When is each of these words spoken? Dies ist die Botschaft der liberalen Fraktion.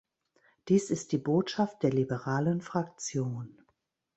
Dies 0.67 0.89
ist 0.89 1.11
die 1.11 1.19
Botschaft 1.19 1.83
der 1.83 1.91
liberalen 1.91 2.59
Fraktion. 2.61 3.61